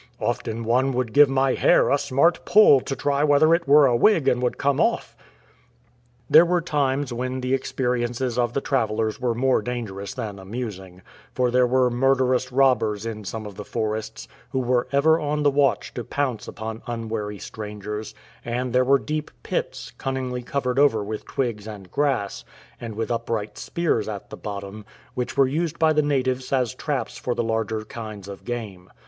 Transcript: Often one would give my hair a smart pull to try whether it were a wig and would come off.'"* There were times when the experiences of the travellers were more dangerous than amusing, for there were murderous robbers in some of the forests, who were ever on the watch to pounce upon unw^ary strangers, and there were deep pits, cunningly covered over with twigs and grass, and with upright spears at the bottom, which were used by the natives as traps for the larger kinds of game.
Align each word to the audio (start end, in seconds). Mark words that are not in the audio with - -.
Often 0.19 0.63
one 0.63 0.93
would 0.93 1.13
give 1.13 1.29
my 1.29 1.53
hair 1.53 1.91
a 1.91 1.97
smart 1.99 2.43
pull 2.43 2.79
to 2.81 2.95
try 2.95 3.23
whether 3.23 3.53
it 3.53 3.67
were 3.67 3.85
a 3.85 3.95
wig 3.95 4.27
and 4.27 4.41
would 4.41 4.57
come 4.57 4.79
off.'"* 4.79 5.15
There 6.27 6.43
were 6.43 6.59
times 6.59 7.13
when 7.13 7.41
the 7.41 7.53
experiences 7.53 8.35
of 8.39 8.53
the 8.53 8.61
travellers 8.61 9.21
were 9.21 9.35
more 9.35 9.61
dangerous 9.61 10.15
than 10.15 10.39
amusing, 10.39 11.03
for 11.35 11.51
there 11.51 11.67
were 11.67 11.91
murderous 11.91 12.51
robbers 12.51 13.05
in 13.05 13.25
some 13.25 13.45
of 13.45 13.53
the 13.53 13.63
forests, 13.63 14.27
who 14.49 14.57
were 14.57 14.87
ever 14.91 15.19
on 15.19 15.43
the 15.43 15.51
watch 15.51 15.93
to 15.93 16.03
pounce 16.03 16.47
upon 16.47 16.79
unw^ary 16.87 17.39
strangers, 17.39 18.15
and 18.43 18.73
there 18.73 18.83
were 18.83 18.97
deep 18.97 19.29
pits, 19.43 19.91
cunningly 19.99 20.41
covered 20.41 20.79
over 20.79 21.03
with 21.03 21.25
twigs 21.25 21.67
and 21.67 21.91
grass, 21.91 22.43
and 22.79 22.95
with 22.95 23.11
upright 23.11 23.55
spears 23.55 24.07
at 24.07 24.31
the 24.31 24.35
bottom, 24.35 24.83
which 25.13 25.37
were 25.37 25.45
used 25.47 25.77
by 25.77 25.93
the 25.93 26.01
natives 26.01 26.51
as 26.51 26.73
traps 26.73 27.19
for 27.19 27.35
the 27.35 27.43
larger 27.43 27.85
kinds 27.85 28.27
of 28.27 28.43
game. 28.43 28.89